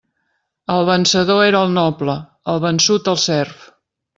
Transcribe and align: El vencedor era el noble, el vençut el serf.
El 0.75 0.87
vencedor 0.87 1.43
era 1.49 1.61
el 1.67 1.75
noble, 1.75 2.17
el 2.55 2.65
vençut 2.67 3.13
el 3.15 3.21
serf. 3.29 3.65